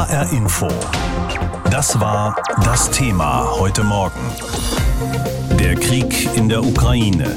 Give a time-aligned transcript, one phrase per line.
[0.00, 0.66] HR Info.
[1.70, 4.18] Das war das Thema heute Morgen.
[5.58, 7.36] Der Krieg in der Ukraine.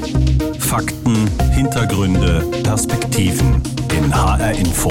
[0.58, 3.62] Fakten, Hintergründe, Perspektiven
[3.94, 4.90] in HR Info.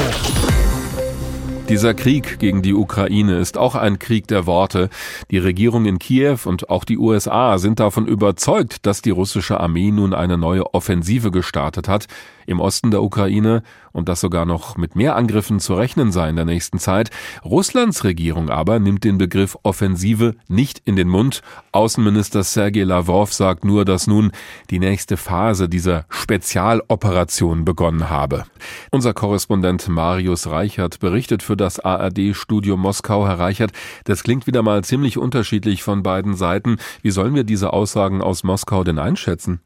[1.70, 4.90] Dieser Krieg gegen die Ukraine ist auch ein Krieg der Worte.
[5.32, 9.92] Die Regierung in Kiew und auch die USA sind davon überzeugt, dass die russische Armee
[9.92, 12.08] nun eine neue Offensive gestartet hat
[12.46, 16.36] im Osten der Ukraine und dass sogar noch mit mehr Angriffen zu rechnen sei in
[16.36, 17.12] der nächsten Zeit.
[17.46, 21.42] Russlands Regierung aber nimmt den Begriff Offensive nicht in den Mund.
[21.72, 24.32] Außenminister Sergei Lavrov sagt nur, dass nun
[24.70, 28.46] die nächste Phase dieser Spezialoperation begonnen habe.
[28.92, 33.28] Unser Korrespondent Marius Reichert berichtet für das ARD-Studio Moskau.
[33.28, 33.72] Herr Reichert,
[34.06, 36.78] das klingt wieder mal ziemlich unterschiedlich von beiden Seiten.
[37.02, 39.62] Wie sollen wir diese Aussagen aus Moskau denn einschätzen?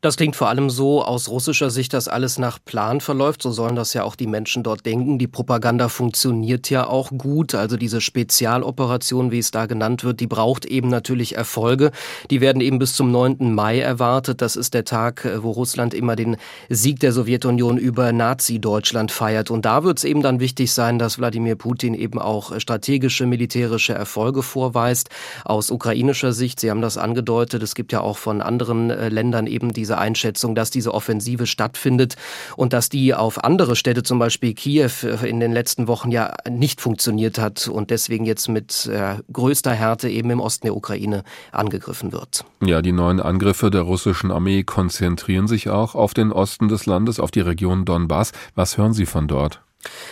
[0.00, 3.42] Das klingt vor allem so aus russischer Sicht, dass alles nach Plan verläuft.
[3.42, 5.18] So sollen das ja auch die Menschen dort denken.
[5.18, 7.54] Die Propaganda funktioniert ja auch gut.
[7.54, 11.90] Also diese Spezialoperation, wie es da genannt wird, die braucht eben natürlich Erfolge.
[12.30, 13.54] Die werden eben bis zum 9.
[13.54, 14.40] Mai erwartet.
[14.40, 16.36] Das ist der Tag, wo Russland immer den
[16.68, 19.50] Sieg der Sowjetunion über Nazi-Deutschland feiert.
[19.50, 23.92] Und da wird es eben dann wichtig sein, dass Wladimir Putin eben auch strategische, militärische
[23.92, 25.10] Erfolge vorweist.
[25.44, 29.46] Aus ukrainischer Sicht, Sie haben das angedeutet, es gibt ja auch von anderen äh, Ländern
[29.46, 32.16] eben diese Einschätzung, dass diese Offensive stattfindet
[32.56, 34.90] und dass die auf andere Städte, zum Beispiel Kiew,
[35.22, 40.08] in den letzten Wochen ja nicht funktioniert hat und deswegen jetzt mit äh, größter Härte
[40.08, 42.44] eben im Osten der Ukraine angegriffen wird.
[42.62, 47.20] Ja, die neuen Angriffe der russischen Armee konzentrieren sich auch auf den Osten des Landes,
[47.20, 48.32] auf die Region Donbass.
[48.54, 49.62] Was hören Sie von dort?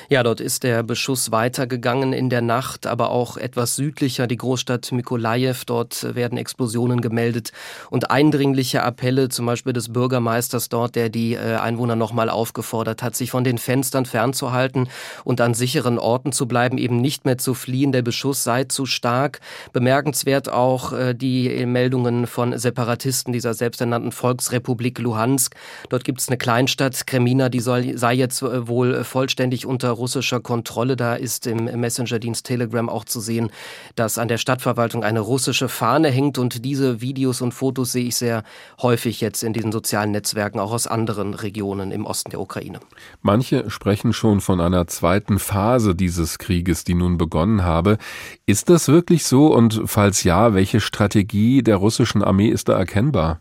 [0.08, 4.90] Ja, dort ist der Beschuss weitergegangen in der Nacht, aber auch etwas südlicher, die Großstadt
[4.90, 5.56] Mykolajew.
[5.66, 7.52] Dort werden Explosionen gemeldet
[7.90, 13.16] und eindringliche Appelle, zum Beispiel des Bürgermeisters dort, der die äh, Einwohner nochmal aufgefordert hat,
[13.16, 14.88] sich von den Fenstern fernzuhalten
[15.24, 17.92] und an sicheren Orten zu bleiben, eben nicht mehr zu fliehen.
[17.92, 19.40] Der Beschuss sei zu stark.
[19.74, 25.54] Bemerkenswert auch äh, die Meldungen von Separatisten dieser selbsternannten Volksrepublik Luhansk.
[25.90, 29.90] Dort gibt es eine Kleinstadt, Kremina, die soll, sei jetzt äh, wohl vollständig völlig unter
[29.90, 30.96] russischer Kontrolle.
[30.96, 33.50] Da ist im Messenger-Dienst Telegram auch zu sehen,
[33.96, 36.38] dass an der Stadtverwaltung eine russische Fahne hängt.
[36.38, 38.44] Und diese Videos und Fotos sehe ich sehr
[38.80, 42.80] häufig jetzt in diesen sozialen Netzwerken, auch aus anderen Regionen im Osten der Ukraine.
[43.22, 47.98] Manche sprechen schon von einer zweiten Phase dieses Krieges, die nun begonnen habe.
[48.46, 49.52] Ist das wirklich so?
[49.52, 53.40] Und falls ja, welche Strategie der russischen Armee ist da erkennbar?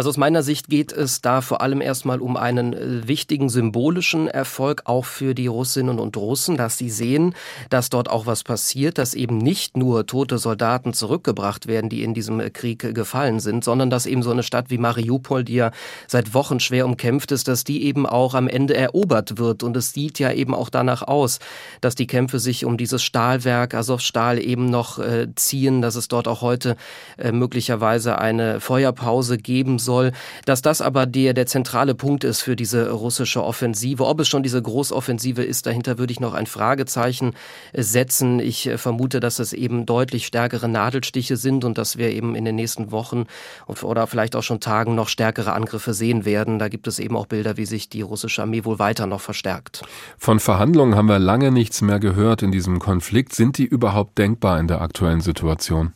[0.00, 4.28] Also aus meiner Sicht geht es da vor allem erstmal um einen äh, wichtigen symbolischen
[4.28, 7.34] Erfolg auch für die Russinnen und Russen, dass sie sehen,
[7.68, 12.14] dass dort auch was passiert, dass eben nicht nur tote Soldaten zurückgebracht werden, die in
[12.14, 15.56] diesem äh, Krieg äh, gefallen sind, sondern dass eben so eine Stadt wie Mariupol, die
[15.56, 15.70] ja
[16.06, 19.62] seit Wochen schwer umkämpft ist, dass die eben auch am Ende erobert wird.
[19.62, 21.40] Und es sieht ja eben auch danach aus,
[21.82, 26.26] dass die Kämpfe sich um dieses Stahlwerk Azovstal eben noch äh, ziehen, dass es dort
[26.26, 26.76] auch heute
[27.18, 29.89] äh, möglicherweise eine Feuerpause geben soll,
[30.44, 34.06] dass das aber der, der zentrale Punkt ist für diese russische Offensive.
[34.06, 37.34] Ob es schon diese Großoffensive ist, dahinter würde ich noch ein Fragezeichen
[37.72, 38.40] äh, setzen.
[38.40, 42.44] Ich äh, vermute, dass es eben deutlich stärkere Nadelstiche sind und dass wir eben in
[42.44, 43.26] den nächsten Wochen
[43.82, 46.58] oder vielleicht auch schon Tagen noch stärkere Angriffe sehen werden.
[46.58, 49.82] Da gibt es eben auch Bilder, wie sich die russische Armee wohl weiter noch verstärkt.
[50.18, 53.34] Von Verhandlungen haben wir lange nichts mehr gehört in diesem Konflikt.
[53.34, 55.92] Sind die überhaupt denkbar in der aktuellen Situation?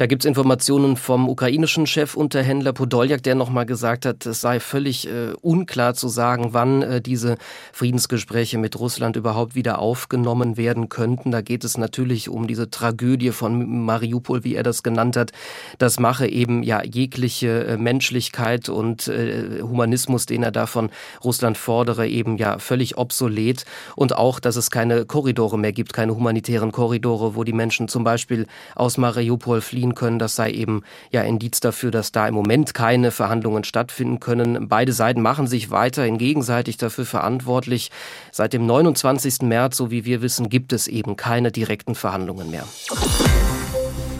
[0.00, 5.06] Da gibt es Informationen vom ukrainischen Chefunterhändler Podoljak, der nochmal gesagt hat, es sei völlig
[5.06, 7.36] äh, unklar zu sagen, wann äh, diese
[7.74, 11.30] Friedensgespräche mit Russland überhaupt wieder aufgenommen werden könnten.
[11.30, 15.32] Da geht es natürlich um diese Tragödie von Mariupol, wie er das genannt hat.
[15.76, 20.88] Das mache eben ja jegliche äh, Menschlichkeit und äh, Humanismus, den er da von
[21.22, 23.66] Russland fordere, eben ja völlig obsolet.
[23.96, 28.02] Und auch, dass es keine Korridore mehr gibt, keine humanitären Korridore, wo die Menschen zum
[28.02, 29.10] Beispiel aus Mariupol
[29.50, 29.60] Mariupol
[29.90, 30.18] fliehen können.
[30.18, 34.68] Das sei eben ja Indiz dafür, dass da im Moment keine Verhandlungen stattfinden können.
[34.68, 37.90] Beide Seiten machen sich weiterhin gegenseitig dafür verantwortlich.
[38.32, 39.42] Seit dem 29.
[39.42, 42.64] März, so wie wir wissen, gibt es eben keine direkten Verhandlungen mehr.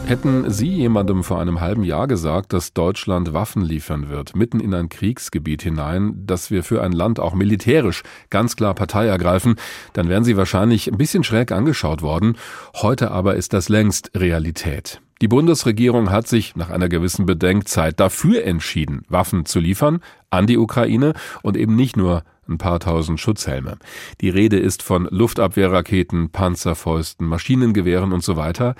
[0.07, 4.73] Hätten Sie jemandem vor einem halben Jahr gesagt, dass Deutschland Waffen liefern wird, mitten in
[4.73, 9.55] ein Kriegsgebiet hinein, dass wir für ein Land auch militärisch ganz klar Partei ergreifen,
[9.93, 12.35] dann wären Sie wahrscheinlich ein bisschen schräg angeschaut worden.
[12.75, 15.01] Heute aber ist das längst Realität.
[15.21, 20.01] Die Bundesregierung hat sich nach einer gewissen Bedenkzeit dafür entschieden, Waffen zu liefern
[20.31, 21.13] an die Ukraine
[21.43, 23.77] und eben nicht nur ein paar tausend Schutzhelme.
[24.19, 28.73] Die Rede ist von Luftabwehrraketen, Panzerfäusten, Maschinengewehren und so weiter.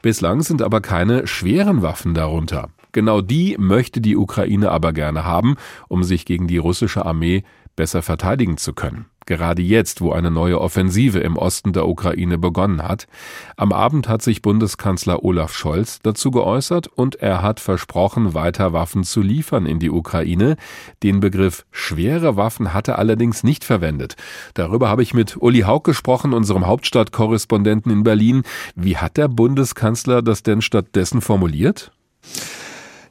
[0.00, 2.68] Bislang sind aber keine schweren Waffen darunter.
[2.92, 5.56] Genau die möchte die Ukraine aber gerne haben,
[5.88, 7.42] um sich gegen die russische Armee
[7.74, 9.06] besser verteidigen zu können.
[9.28, 13.06] Gerade jetzt, wo eine neue Offensive im Osten der Ukraine begonnen hat.
[13.56, 19.04] Am Abend hat sich Bundeskanzler Olaf Scholz dazu geäußert und er hat versprochen, weiter Waffen
[19.04, 20.56] zu liefern in die Ukraine.
[21.04, 24.16] Den Begriff schwere Waffen hat er allerdings nicht verwendet.
[24.54, 28.42] Darüber habe ich mit Uli Haug gesprochen, unserem Hauptstadtkorrespondenten in Berlin.
[28.74, 31.92] Wie hat der Bundeskanzler das denn stattdessen formuliert?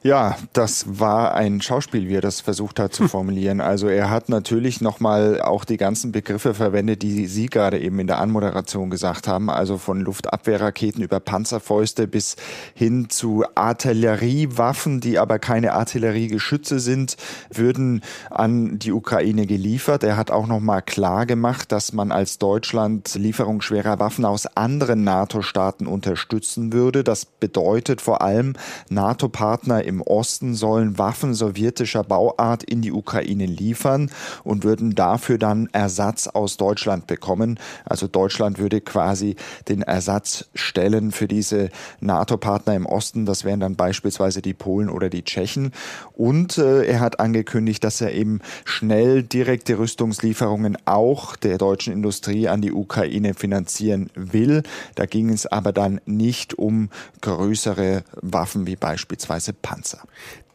[0.08, 3.60] Ja, das war ein Schauspiel, wie er das versucht hat zu formulieren.
[3.60, 8.06] Also er hat natürlich nochmal auch die ganzen Begriffe verwendet, die Sie gerade eben in
[8.06, 9.50] der Anmoderation gesagt haben.
[9.50, 12.36] Also von Luftabwehrraketen über Panzerfäuste bis
[12.72, 17.18] hin zu Artilleriewaffen, die aber keine Artilleriegeschütze sind,
[17.52, 20.04] würden an die Ukraine geliefert.
[20.04, 25.04] Er hat auch nochmal klar gemacht, dass man als Deutschland Lieferung schwerer Waffen aus anderen
[25.04, 27.04] NATO-Staaten unterstützen würde.
[27.04, 28.54] Das bedeutet vor allem
[28.88, 34.10] NATO-Partner im Osten sollen Waffen sowjetischer Bauart in die Ukraine liefern
[34.44, 37.58] und würden dafür dann Ersatz aus Deutschland bekommen.
[37.84, 39.36] Also Deutschland würde quasi
[39.68, 43.26] den Ersatz stellen für diese NATO-Partner im Osten.
[43.26, 45.72] Das wären dann beispielsweise die Polen oder die Tschechen.
[46.14, 52.48] Und äh, er hat angekündigt, dass er eben schnell direkte Rüstungslieferungen auch der deutschen Industrie
[52.48, 54.62] an die Ukraine finanzieren will.
[54.94, 56.90] Da ging es aber dann nicht um
[57.20, 59.77] größere Waffen wie beispielsweise Panzer.
[59.78, 60.02] Panzer.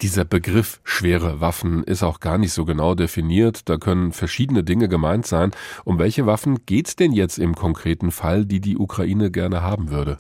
[0.01, 3.69] Dieser Begriff schwere Waffen ist auch gar nicht so genau definiert.
[3.69, 5.51] Da können verschiedene Dinge gemeint sein.
[5.85, 9.91] Um welche Waffen geht es denn jetzt im konkreten Fall, die die Ukraine gerne haben
[9.91, 10.17] würde?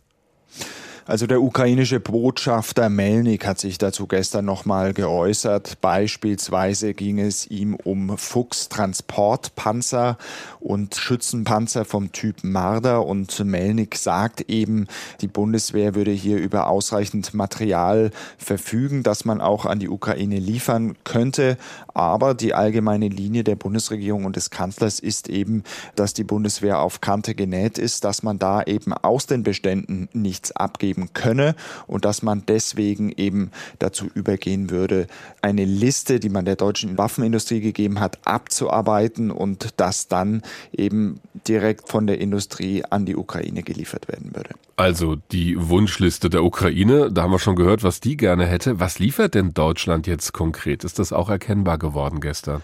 [1.05, 5.81] Also der ukrainische Botschafter Melnik hat sich dazu gestern nochmal geäußert.
[5.81, 10.17] Beispielsweise ging es ihm um Fuchs-Transportpanzer
[10.61, 13.05] und Schützenpanzer vom Typ Marder.
[13.05, 14.87] Und Melnik sagt eben,
[15.19, 20.95] die Bundeswehr würde hier über ausreichend Material verfügen, das man auch an die Ukraine liefern
[21.03, 21.57] könnte.
[21.93, 25.63] Aber die allgemeine Linie der Bundesregierung und des Kanzlers ist eben,
[25.95, 30.53] dass die Bundeswehr auf Kante genäht ist, dass man da eben aus den Beständen nichts
[30.53, 31.55] abgeben geben könne
[31.87, 35.07] und dass man deswegen eben dazu übergehen würde,
[35.41, 41.89] eine Liste, die man der deutschen Waffenindustrie gegeben hat, abzuarbeiten und das dann eben direkt
[41.89, 44.51] von der Industrie an die Ukraine geliefert werden würde.
[44.75, 48.79] Also die Wunschliste der Ukraine, da haben wir schon gehört, was die gerne hätte.
[48.79, 50.83] Was liefert denn Deutschland jetzt konkret?
[50.83, 52.61] Ist das auch erkennbar geworden gestern?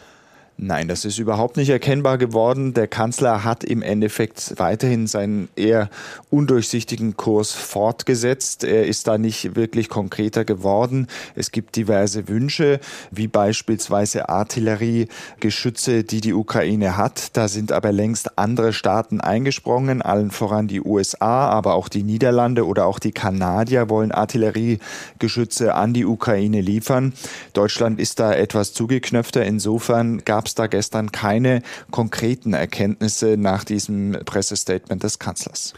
[0.61, 2.73] Nein, das ist überhaupt nicht erkennbar geworden.
[2.73, 5.89] Der Kanzler hat im Endeffekt weiterhin seinen eher
[6.29, 8.65] undurchsichtigen Kurs fortgesetzt.
[8.65, 11.07] Er ist da nicht wirklich konkreter geworden.
[11.33, 17.37] Es gibt diverse Wünsche, wie beispielsweise Artilleriegeschütze, die die Ukraine hat.
[17.37, 22.65] Da sind aber längst andere Staaten eingesprungen, allen voran die USA, aber auch die Niederlande
[22.65, 27.13] oder auch die Kanadier wollen Artilleriegeschütze an die Ukraine liefern.
[27.53, 29.45] Deutschland ist da etwas zugeknöpfter.
[29.45, 31.61] Insofern gab es da gestern keine
[31.91, 35.73] konkreten Erkenntnisse nach diesem Pressestatement des Kanzlers.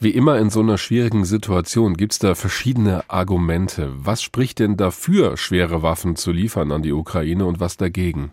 [0.00, 3.92] Wie immer in so einer schwierigen Situation gibt es da verschiedene Argumente.
[3.94, 8.32] Was spricht denn dafür, schwere Waffen zu liefern an die Ukraine und was dagegen?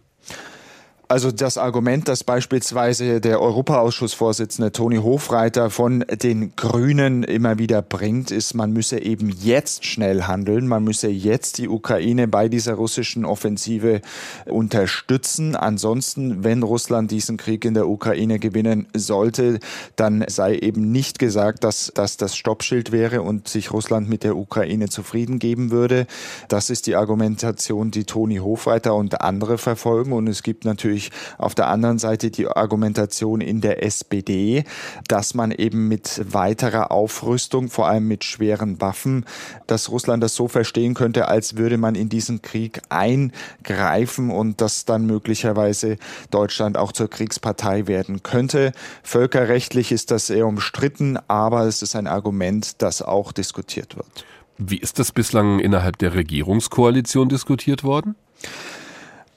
[1.12, 8.30] Also das Argument, das beispielsweise der Europaausschussvorsitzende Toni Hofreiter von den Grünen immer wieder bringt,
[8.30, 13.26] ist, man müsse eben jetzt schnell handeln, man müsse jetzt die Ukraine bei dieser russischen
[13.26, 14.02] Offensive
[14.46, 15.56] unterstützen.
[15.56, 19.58] Ansonsten, wenn Russland diesen Krieg in der Ukraine gewinnen sollte,
[19.96, 24.38] dann sei eben nicht gesagt, dass das das Stoppschild wäre und sich Russland mit der
[24.38, 26.06] Ukraine zufrieden geben würde.
[26.50, 31.12] Das ist die Argumentation, die Toni Hofreiter und andere verfolgen und es gibt natürlich natürlich
[31.38, 34.64] auf der anderen Seite die Argumentation in der SPD,
[35.08, 39.26] dass man eben mit weiterer Aufrüstung, vor allem mit schweren Waffen,
[39.68, 44.86] dass Russland das so verstehen könnte, als würde man in diesen Krieg eingreifen und dass
[44.86, 45.98] dann möglicherweise
[46.32, 48.72] Deutschland auch zur Kriegspartei werden könnte.
[49.04, 54.26] Völkerrechtlich ist das sehr umstritten, aber es ist ein Argument, das auch diskutiert wird.
[54.58, 58.16] Wie ist das bislang innerhalb der Regierungskoalition diskutiert worden?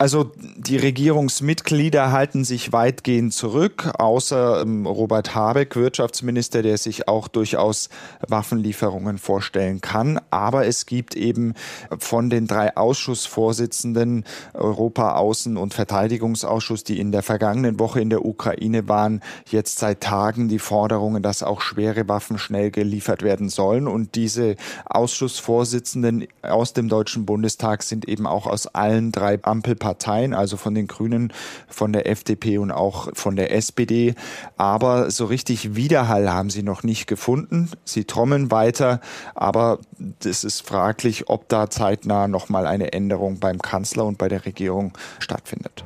[0.02, 7.28] Also die Regierungsmitglieder halten sich weitgehend zurück, außer ähm, Robert Habeck, Wirtschaftsminister, der sich auch
[7.28, 7.88] durchaus
[8.26, 10.20] Waffenlieferungen vorstellen kann.
[10.30, 11.54] Aber es gibt eben
[12.00, 18.24] von den drei Ausschussvorsitzenden Europa, Außen- und Verteidigungsausschuss, die in der vergangenen Woche in der
[18.24, 19.20] Ukraine waren,
[19.50, 23.86] jetzt seit Tagen die Forderungen, dass auch schwere Waffen schnell geliefert werden sollen.
[23.86, 24.56] Und diese
[24.86, 30.74] Ausschussvorsitzenden aus dem Deutschen Bundestag sind eben auch aus allen drei Ampelparteien Parteien, also von
[30.74, 31.34] den Grünen,
[31.68, 34.14] von der FDP und auch von der SPD.
[34.56, 37.70] Aber so richtig Widerhall haben sie noch nicht gefunden.
[37.84, 39.00] Sie trommeln weiter,
[39.34, 39.80] aber
[40.24, 44.96] es ist fraglich, ob da zeitnah nochmal eine Änderung beim Kanzler und bei der Regierung
[45.18, 45.84] stattfindet.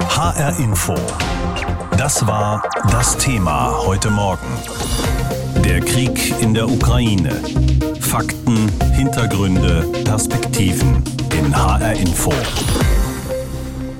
[0.00, 0.94] HR Info.
[1.96, 4.46] Das war das Thema heute Morgen.
[5.64, 7.40] Der Krieg in der Ukraine.
[8.16, 11.04] Fakten, Hintergründe, Perspektiven
[11.38, 12.32] in HR Info.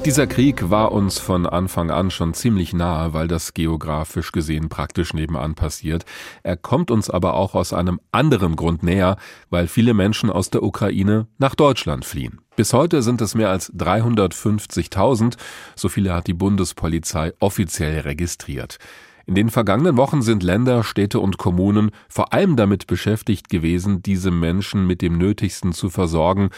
[0.07, 5.13] Dieser Krieg war uns von Anfang an schon ziemlich nahe, weil das geografisch gesehen praktisch
[5.13, 6.07] nebenan passiert.
[6.43, 9.19] Er kommt uns aber auch aus einem anderen Grund näher,
[9.51, 12.41] weil viele Menschen aus der Ukraine nach Deutschland fliehen.
[12.57, 15.37] Bis heute sind es mehr als 350.000,
[15.75, 18.79] so viele hat die Bundespolizei offiziell registriert.
[19.29, 24.31] In den vergangenen Wochen sind Länder, Städte und Kommunen vor allem damit beschäftigt gewesen, diese
[24.31, 26.51] Menschen mit dem Nötigsten zu versorgen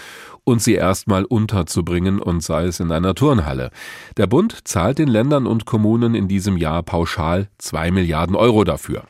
[0.45, 3.71] und sie erstmal unterzubringen und sei es in einer Turnhalle.
[4.19, 9.05] Der Bund zahlt den Ländern und Kommunen in diesem Jahr pauschal zwei Milliarden Euro dafür.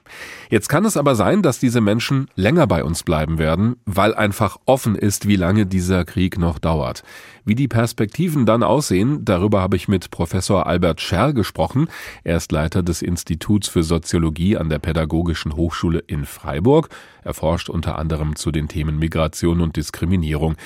[0.51, 4.57] Jetzt kann es aber sein, dass diese Menschen länger bei uns bleiben werden, weil einfach
[4.67, 7.03] offen ist, wie lange dieser Krieg noch dauert.
[7.45, 11.89] Wie die Perspektiven dann aussehen, darüber habe ich mit Professor Albert Scherr gesprochen.
[12.23, 16.91] Er ist Leiter des Instituts für Soziologie an der Pädagogischen Hochschule in Freiburg.
[17.25, 20.57] Er forscht unter anderem zu den Themen Migration und Diskriminierung.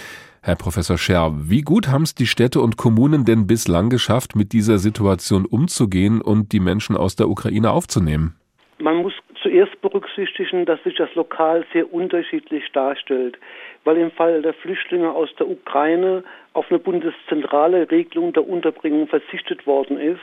[0.43, 4.53] Herr Professor Scherr, wie gut haben es die Städte und Kommunen denn bislang geschafft, mit
[4.53, 8.35] dieser Situation umzugehen und die Menschen aus der Ukraine aufzunehmen?
[9.43, 13.37] Zuerst berücksichtigen, dass sich das lokal sehr unterschiedlich darstellt,
[13.83, 16.23] weil im Fall der Flüchtlinge aus der Ukraine
[16.53, 20.21] auf eine bundeszentrale Regelung der Unterbringung verzichtet worden ist.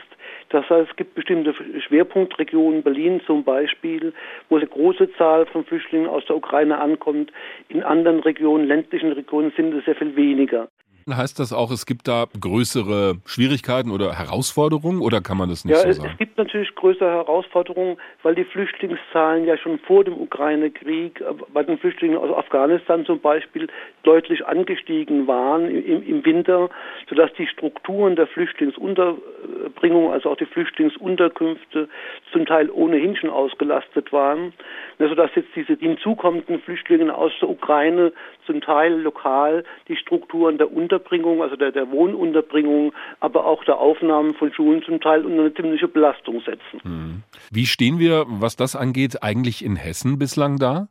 [0.48, 1.54] Das heißt, es gibt bestimmte
[1.86, 4.14] Schwerpunktregionen, Berlin zum Beispiel,
[4.48, 7.30] wo eine große Zahl von Flüchtlingen aus der Ukraine ankommt.
[7.68, 10.68] In anderen Regionen, ländlichen Regionen sind es sehr viel weniger.
[11.16, 15.76] Heißt das auch, es gibt da größere Schwierigkeiten oder Herausforderungen oder kann man das nicht
[15.76, 16.10] ja, so es, sagen?
[16.12, 21.62] Es gibt natürlich größere Herausforderungen, weil die Flüchtlingszahlen ja schon vor dem Ukraine-Krieg äh, bei
[21.62, 23.68] den Flüchtlingen aus Afghanistan zum Beispiel
[24.02, 26.70] deutlich angestiegen waren im, im Winter,
[27.08, 31.88] sodass die Strukturen der Flüchtlingsunterbringung, also auch die Flüchtlingsunterkünfte
[32.32, 34.52] zum Teil ohnehin schon ausgelastet waren,
[34.98, 38.12] sodass jetzt diese hinzukommenden Flüchtlinge aus der Ukraine
[38.50, 44.34] zum Teil lokal die Strukturen der Unterbringung, also der, der Wohnunterbringung, aber auch der Aufnahmen
[44.34, 46.80] von Schulen zum Teil unter eine ziemliche Belastung setzen.
[46.82, 47.22] Hm.
[47.50, 50.88] Wie stehen wir, was das angeht, eigentlich in Hessen bislang da?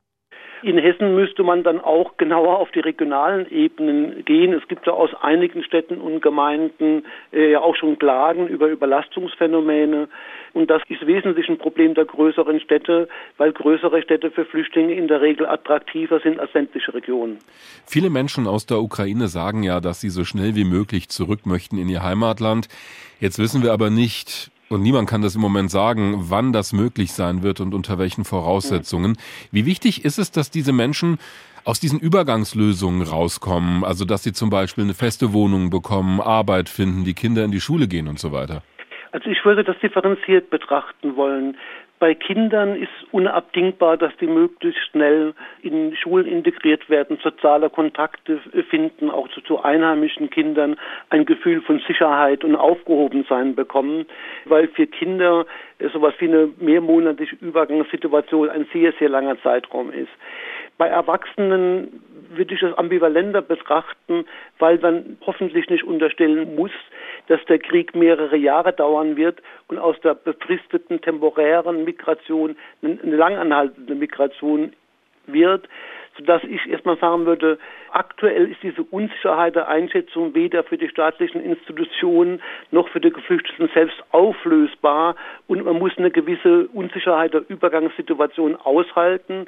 [0.62, 4.54] In Hessen müsste man dann auch genauer auf die regionalen Ebenen gehen.
[4.54, 10.10] Es gibt ja aus einigen Städten und Gemeinden äh, auch schon Klagen über Überlastungsphänomene.
[10.54, 15.08] Und das ist wesentlich ein Problem der größeren Städte, weil größere Städte für Flüchtlinge in
[15.08, 17.38] der Regel attraktiver sind als ländliche Regionen.
[17.86, 21.78] Viele Menschen aus der Ukraine sagen ja, dass sie so schnell wie möglich zurück möchten
[21.78, 22.68] in ihr Heimatland.
[23.20, 27.12] Jetzt wissen wir aber nicht, und niemand kann das im Moment sagen, wann das möglich
[27.12, 29.18] sein wird und unter welchen Voraussetzungen.
[29.52, 31.18] Wie wichtig ist es, dass diese Menschen
[31.66, 37.04] aus diesen Übergangslösungen rauskommen, also dass sie zum Beispiel eine feste Wohnung bekommen, Arbeit finden,
[37.04, 38.64] die Kinder in die Schule gehen und so weiter?
[39.12, 41.58] Also ich würde das differenziert betrachten wollen.
[42.00, 48.40] Bei Kindern ist unabdingbar, dass die möglichst schnell in Schulen integriert werden, soziale Kontakte
[48.70, 50.78] finden, auch zu, einheimischen Kindern
[51.10, 54.06] ein Gefühl von Sicherheit und Aufgehobensein bekommen,
[54.46, 55.46] weil für Kinder
[55.92, 60.12] sowas wie eine mehrmonatige Übergangssituation ein sehr, sehr langer Zeitraum ist.
[60.80, 64.26] Bei Erwachsenen würde ich das ambivalenter betrachten,
[64.60, 66.72] weil man hoffentlich nicht unterstellen muss,
[67.28, 73.94] dass der Krieg mehrere Jahre dauern wird und aus der befristeten temporären Migration eine langanhaltende
[73.94, 74.72] Migration
[75.28, 75.68] wird,
[76.20, 77.58] sodass ich erstmal sagen würde,
[77.92, 83.70] aktuell ist diese Unsicherheit der Einschätzung weder für die staatlichen Institutionen noch für die Geflüchteten
[83.74, 85.16] selbst auflösbar
[85.48, 89.48] und man muss eine gewisse Unsicherheit der Übergangssituation aushalten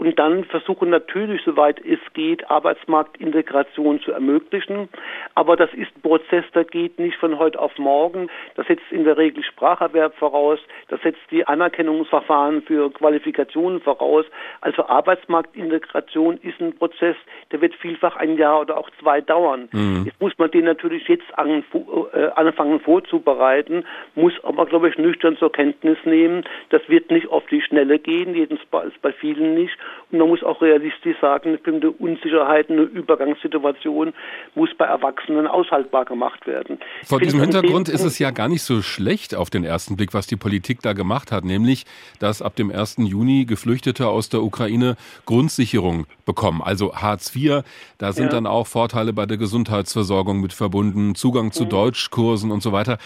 [0.00, 4.88] und dann versuchen natürlich, soweit es geht, Arbeitsmarktintegration zu ermöglichen.
[5.34, 8.30] Aber das ist ein Prozess, der geht nicht von heute auf morgen.
[8.54, 10.58] Das setzt in der Regel Spracherwerb voraus,
[10.88, 14.24] das setzt die Anerkennungsverfahren für Qualifikationen voraus.
[14.62, 16.09] Also Arbeitsmarktintegration
[16.42, 17.16] ist ein Prozess,
[17.52, 19.68] der wird vielfach ein Jahr oder auch zwei dauern.
[19.72, 20.04] Mhm.
[20.06, 25.52] Jetzt muss man den natürlich jetzt äh, anfangen vorzubereiten, muss aber, glaube ich, nüchtern zur
[25.52, 29.76] Kenntnis nehmen, das wird nicht auf die Schnelle gehen, jedenfalls bei vielen nicht.
[30.10, 34.12] Und man muss auch realistisch sagen, eine bestimmte Unsicherheit, eine Übergangssituation
[34.54, 36.78] muss bei Erwachsenen aushaltbar gemacht werden.
[37.04, 40.26] Vor diesem Hintergrund ist es ja gar nicht so schlecht auf den ersten Blick, was
[40.26, 41.84] die Politik da gemacht hat, nämlich,
[42.18, 42.96] dass ab dem 1.
[42.98, 47.62] Juni Geflüchtete aus der Ukraine Grundsicherung bekommen, also Hartz IV.
[47.98, 48.30] Da sind ja.
[48.30, 51.70] dann auch Vorteile bei der Gesundheitsversorgung mit verbunden, Zugang zu mhm.
[51.70, 52.98] Deutschkursen und so weiter.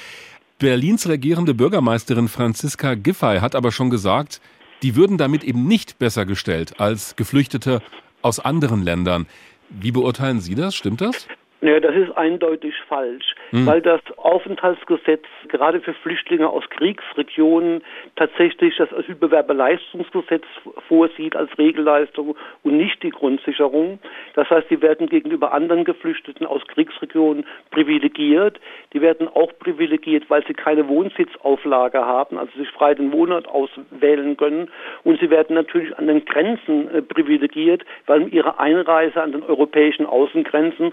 [0.58, 4.40] Berlins regierende Bürgermeisterin Franziska Giffey hat aber schon gesagt,
[4.82, 7.82] die würden damit eben nicht besser gestellt als Geflüchtete
[8.22, 9.26] aus anderen Ländern.
[9.70, 10.74] Wie beurteilen Sie das?
[10.74, 11.26] Stimmt das?
[11.64, 13.66] Naja, das ist eindeutig falsch, hm.
[13.66, 17.83] weil das Aufenthaltsgesetz gerade für Flüchtlinge aus Kriegsregionen
[18.16, 20.44] tatsächlich das Asylbewerberleistungsgesetz
[20.88, 23.99] vorsieht als Regelleistung und nicht die Grundsicherung.
[24.35, 28.61] Das heißt, sie werden gegenüber anderen Geflüchteten aus Kriegsregionen privilegiert.
[28.92, 34.37] Die werden auch privilegiert, weil sie keine Wohnsitzauflage haben, also sich frei den Wohnort auswählen
[34.37, 34.71] können.
[35.02, 40.04] Und sie werden natürlich an den Grenzen äh, privilegiert, weil ihre Einreise an den europäischen
[40.04, 40.92] Außengrenzen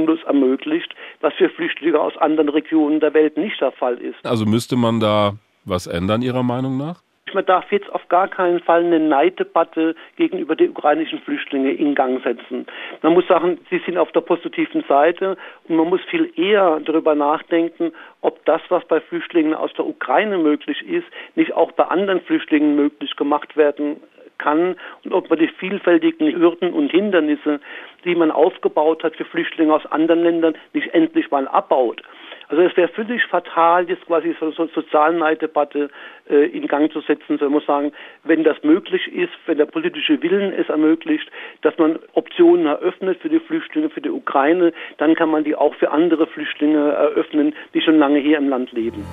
[0.00, 4.24] problemlos ermöglicht, was für Flüchtlinge aus anderen Regionen der Welt nicht der Fall ist.
[4.24, 7.02] Also müsste man da was ändern, Ihrer Meinung nach?
[7.32, 12.20] Man darf jetzt auf gar keinen Fall eine Neiddebatte gegenüber den ukrainischen Flüchtlingen in Gang
[12.24, 12.66] setzen.
[13.02, 15.36] Man muss sagen, sie sind auf der positiven Seite
[15.68, 20.38] und man muss viel eher darüber nachdenken, ob das, was bei Flüchtlingen aus der Ukraine
[20.38, 24.00] möglich ist, nicht auch bei anderen Flüchtlingen möglich gemacht werden
[24.40, 27.60] kann und ob man die vielfältigen Hürden und Hindernisse,
[28.04, 32.02] die man aufgebaut hat für Flüchtlinge aus anderen Ländern, nicht endlich mal abbaut.
[32.50, 35.88] Also es wäre völlig fatal, jetzt quasi so eine Sozialneiddebatte
[36.28, 37.38] äh, in Gang zu setzen.
[37.38, 37.92] So, man muss sagen,
[38.24, 41.30] wenn das möglich ist, wenn der politische Willen es ermöglicht,
[41.62, 45.74] dass man Optionen eröffnet für die Flüchtlinge, für die Ukraine, dann kann man die auch
[45.76, 49.06] für andere Flüchtlinge eröffnen, die schon lange hier im Land leben.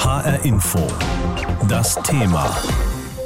[0.00, 0.80] HR Info.
[1.68, 2.93] Das Thema.